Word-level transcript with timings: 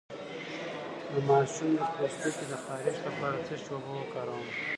د 1.11 1.13
ماشوم 1.27 1.69
د 1.79 1.81
پوستکي 1.95 2.45
د 2.51 2.53
خارښ 2.63 2.97
لپاره 3.07 3.37
د 3.41 3.43
څه 3.47 3.55
شي 3.63 3.69
اوبه 3.73 3.91
وکاروم؟ 3.97 4.45